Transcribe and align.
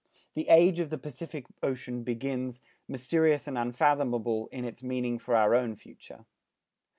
The 0.33 0.47
age 0.49 0.79
of 0.79 0.89
the 0.89 0.97
Pacific 0.97 1.45
Ocean 1.61 2.01
begins, 2.01 2.59
mysterious 2.87 3.45
and 3.47 3.55
unfathomable 3.55 4.49
in 4.51 4.65
its 4.65 4.81
meaning 4.81 5.19
for 5.19 5.35
our 5.35 5.53
own 5.53 5.75
future. 5.75 6.25